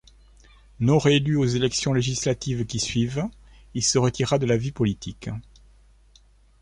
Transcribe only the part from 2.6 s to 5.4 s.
qui suivent, il se retira de la vie politique.